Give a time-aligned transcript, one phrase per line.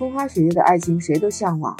[0.00, 1.76] 风花雪月的爱情谁都向往，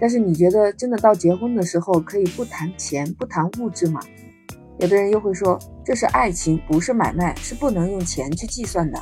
[0.00, 4.00] 但是你觉得真的到结婚的时候可以不谈钱不谈物质吗？
[4.78, 8.98] 有的人又会说这是爱情，不是买卖，是不能用钱去计算的。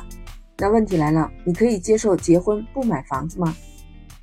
[0.57, 3.55] 那问题来了，你可以接受结婚不买房子吗？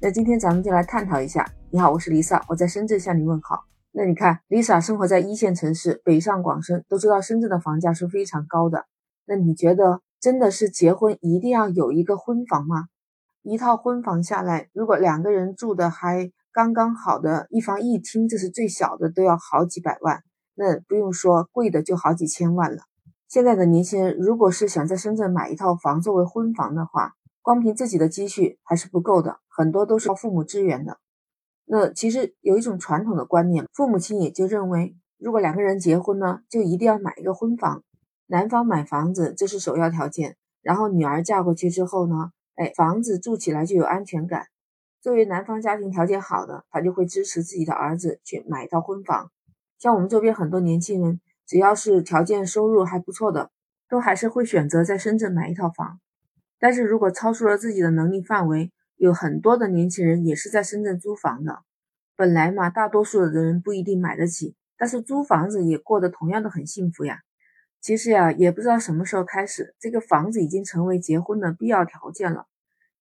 [0.03, 1.51] 那今天咱们就来探讨一下。
[1.71, 3.65] 你好，我是 Lisa，我在深圳向你问好。
[3.91, 8.85] 那你看，Lisa 生活在一线城市，北上广深，都知道深圳的房价是非常高的。
[9.25, 12.89] 那你觉得真的是结婚一定要有一个婚房吗？
[13.49, 20.25] 一套婚房下来，如果两个人住的还刚刚好的一房一厅，这是最小的，都要好几百万。
[20.57, 22.83] 那不用说，贵的就好几千万了。
[23.29, 30.99] 现在的年轻人，如果是想在深圳买一套房作为婚房的话，光凭自己的积蓄还是不够的，很多都是靠父母支援的。
[31.67, 37.85] 那其实有一种传统的观念，父母亲也就认为，如果两个人结婚呢，就一定要买一个婚房，
[38.27, 44.49] 男方买房子这是首要条件，然后女儿嫁过去之后呢，哎，房子住起来就有安全感。
[45.01, 49.31] 作为男方家庭条件好的，他就会支持自己的儿子去买一套婚房。
[49.79, 53.51] 像我们周边很多年轻人，只要是条件收入还不错的，
[53.89, 56.01] 都还是会选择在深圳买一套房。
[56.59, 61.61] 但是如果超出了自己的能力范围，有很多的年轻人也是在深圳租房的。
[62.17, 67.21] 本来嘛，大多数的人不一定买得起，但是租房子也过得同样的很幸福呀。
[67.87, 72.47] 其实呀，也不知道什么时候开始，这个房子已经成为结婚的必要条件了。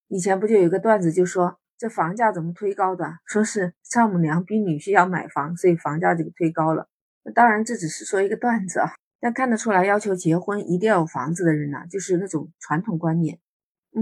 [0.07, 3.15] 以前不就有个段子，就说这房价怎么推高的？
[3.25, 6.87] 说是丈母娘逼女婿要买房，所以房价就推高了。
[7.23, 13.39] 那当然这只是说一个段子啊，但看得出来，要求结婚一定要有房子的人呢，就是那种传统观念。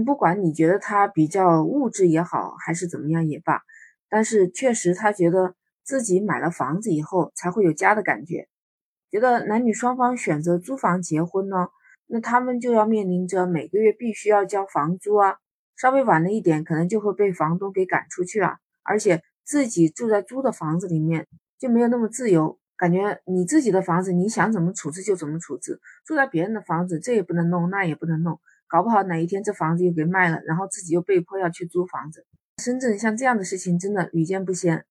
[0.04, 3.62] 不管你觉得他比较物质也好，还是怎么样也罢，
[4.10, 8.48] 但是确实他觉得自己买了房子以后才会有家的感觉。
[9.14, 11.68] 觉得男女双方选择租房结婚呢，
[12.08, 15.36] 那他们就要面临着每个月必须要交房租啊，
[15.76, 18.56] 稍微晚了一点，可能就会被房东给赶出去了。
[18.82, 21.28] 而且自己住在租的房子里面
[21.60, 28.40] 就没有那么自由，感觉你自己的房子你想怎么处置就怎么处置，住在别人的房子这也不能弄，那也不能弄。
[28.66, 32.26] 搞不好哪一天这房子又给卖了，然后自己又被迫要去租房子。
[32.60, 34.84] 深圳像这样的事情真的屡见不鲜。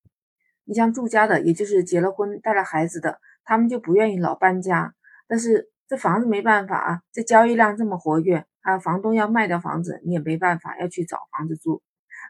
[0.63, 4.93] 你像住家的，也就是结了婚带了孩子的，他们就不愿意老搬家。
[5.27, 11.81] 但是这房子没办法啊，这交易量这么活跃啊，房东要卖掉房子，你也没办法，要去找房子住。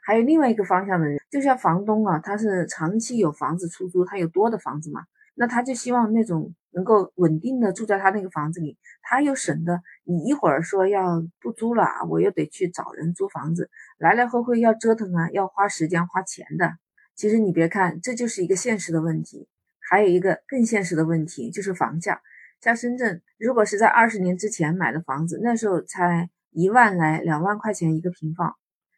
[0.06, 5.02] 还有另外一个方向的人，就像房东啊，他是长期有房子出租，他有多的房子嘛，
[5.36, 6.54] 那他就希望那种。
[6.76, 13.70] 能够稳定的住在他那个房子里，他又省得你一会儿说要不租了啊，我又得去找人租房子，
[14.00, 16.72] 来来回回要折腾啊，要花时间花钱的。
[17.14, 19.48] 其实你别看，这就是一个现实的问题。
[19.94, 22.20] 还有一个更现实的问题就是房价。
[22.60, 28.56] 像深圳，如果是在二十年之前买的房子，那时候才一万来两万块钱一个平方。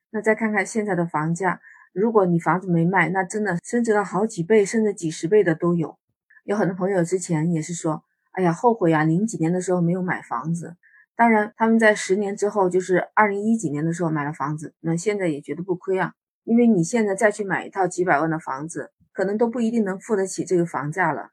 [0.10, 1.60] 那再看看现在的房价，
[1.92, 5.98] 如果你房子没卖，那真的升值了好几倍，甚至几十倍的都有。
[6.46, 10.78] 有很多朋友之前也是说，哎呀，后悔啊，零几年的时候没有买房子。
[11.18, 16.14] 当然，他们在十年之后，就是二零一几年的时候买了房子，那现在也觉得不亏啊。
[16.46, 21.32] 因为你现在再去买一套几百万的房子，可能都不一定能付得起这个房价了。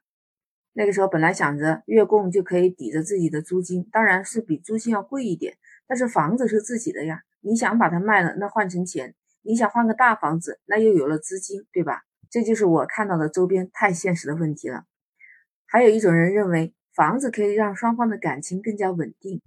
[0.71, 9.11] 那个时候本来想着月供就可以抵着自己的租金，当然是比租金要贵一点，但是房子是自己的呀，你想把它卖了，那换成钱；
[9.41, 12.03] 你想换个大房子，那又有了资金，对吧？
[12.31, 14.85] 这就是我看到的周边太现实的问题了。
[15.67, 19.41] 还有一种人认为，房子可以让双方的感情更加稳定，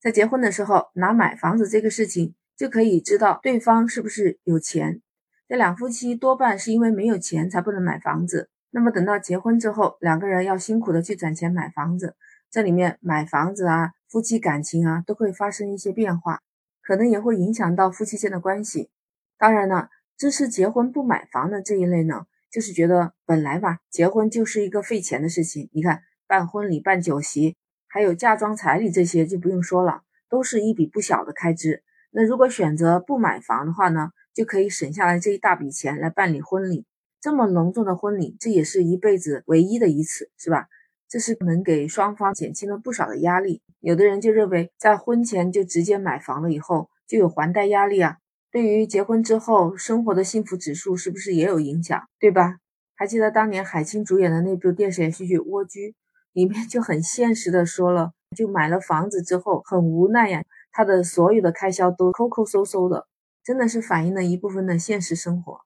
[0.00, 5.00] 在结婚的时候拿买房子这个事情，就可以知道对方是不是有钱。
[5.48, 12.16] 这两夫妻多半是因为没有钱才不能买房子，那么等到结婚之后，两个人要辛苦的去攒钱买房子，
[12.50, 16.40] 这里面买房子啊，夫妻感情啊，都会发生一些变化，
[16.82, 18.90] 可能也会影响到夫妻间的关系。
[19.38, 22.26] 当然呢，支持结婚不买房的这一类呢。
[22.48, 25.68] 就是觉得本来吧，结婚就是一个费钱的事情。
[25.72, 27.54] 你看，办婚礼、办酒席，
[27.86, 31.82] 还有嫁妆、彩礼这些就不用说了，都是一笔不小的开支。
[32.18, 36.86] 那如果选择不买房的话呢，就可以省下来这一大笔钱来办理婚礼。
[37.20, 40.66] 这么隆重的婚礼，这也是一辈子唯一的一次，是吧？
[41.10, 43.60] 这是能给双方减轻了不少的压力。
[43.80, 48.16] 有的人就认为，在婚前就直接买房了，以后就有还贷压力啊。
[48.50, 52.56] 对于结婚之后生活的幸福指数是不是也有影响，对吧？
[52.94, 55.90] 还记得当年海清主演的那部电视连续剧《蜗居》，
[56.32, 60.42] 里面就很现实的说了，就买了房子之后很无奈呀，
[60.76, 63.06] 他的所有的开销都抠抠搜搜的，
[63.42, 65.62] 真的是反映了一部分的现实生活。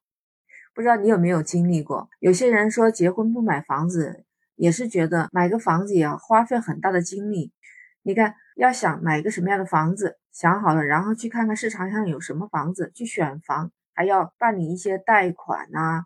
[0.73, 2.09] 不知道你有没有经历过？
[2.21, 4.25] 有些人说结婚不买房子，
[4.55, 7.53] 也是觉得买个房子也要花费很大的精力。
[8.03, 16.05] 你看，要想买一个什么样的房子，想好了，然后去看看市场上有什么房子，去选房，还要办理一些贷款呐。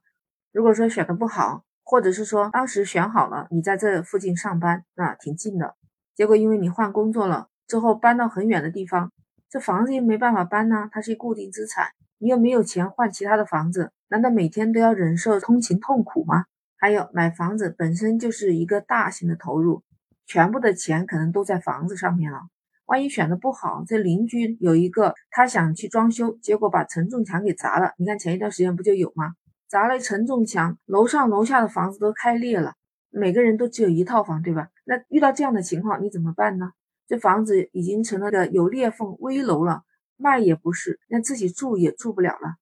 [0.51, 5.75] 如果说选的不好，或者是说当时选好了，你在这附近上班，那挺近的，
[6.15, 9.13] 结果因为你换工作了之后搬到很远的地方，
[9.49, 11.89] 这房子又没办法搬呢，它是一固定资产，
[12.19, 16.45] 你又没有钱换其他的房子，难道每天都要忍受通勤痛苦吗？
[16.77, 19.83] 还有买房子本身就是一个大型的投入，
[20.27, 22.43] 全部的钱可能都在房子上面了。
[22.87, 27.93] 万一选的不好，这邻居有一个他想去装修，结果把承重墙给砸了。
[27.97, 29.33] 你看前一段时间不就有吗？
[29.67, 32.75] 砸了承重墙，楼上楼下的房子都开裂了。
[33.11, 34.69] 每个人都只有一套房，对吧？
[34.85, 36.73] 那遇到这样的情况，你怎么办呢？
[37.07, 39.83] 这房子已经成了个有裂缝危楼了，
[40.17, 42.57] 卖也不是，那自己住也住不了了。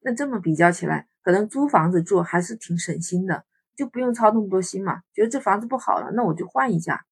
[0.00, 3.44] 那这么比较起来，可能租房子住还是挺省心的，
[3.76, 5.00] 就不用操那么多心嘛。
[5.12, 7.04] 觉得这房子不好了，那我就换一家。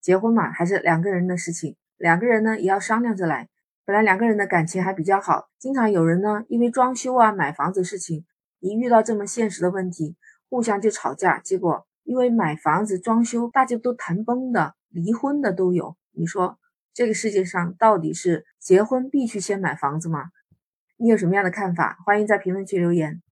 [0.00, 3.48] 结婚嘛，还是两个人的事情，两个人呢也要商量着来。
[3.84, 8.24] 本来两个人的感情还比较好，经常有人呢因为装修啊、买房子事情，
[8.60, 10.16] 一遇到这么现实的问题，
[10.48, 11.38] 互相就吵架。
[11.38, 15.96] 结果因为买房子、装修，大家都谈崩的、离婚的都有。
[16.12, 16.58] 你说
[16.92, 20.30] 这个世界上到底是结婚必须先买房子吗？
[20.96, 21.98] 你有什么样的看法？
[22.04, 23.22] 欢迎在评论区留言。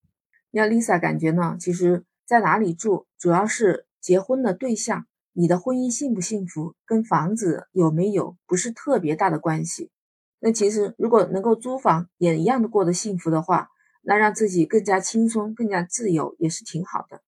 [0.51, 5.07] 那 Lisa 感觉呢，其实在哪里住，主要是结婚的对象。
[5.33, 9.91] 你的婚姻幸不幸福，跟房子有没有不是特别大的关系。
[10.39, 13.69] 那其实如果能够租房也一样的过得幸福的话，
[14.01, 17.21] 那让自己更加轻松、更加自由也是挺好的。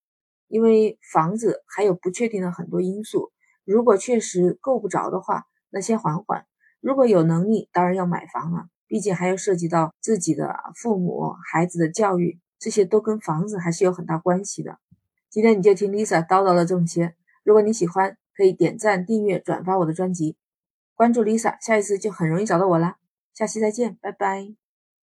[0.47, 3.31] 因为房子还有不确定的很多因素，
[3.71, 6.47] 如果确实够不着的话，那先缓缓。
[6.81, 14.79] 如果有能力，当然要买房了，毕竟还要涉及到自己的父母、孩子的教育，这些都跟房子还是有很大关系的。
[15.29, 17.15] 今天你就听 Lisa 叨叨了这么些。
[17.45, 20.37] 如果你喜欢，可以点赞、订阅、转发我的专辑，
[20.95, 22.97] 关注 Lisa，下一次就很容易找到我啦。
[23.35, 24.68] 下期再见，拜拜。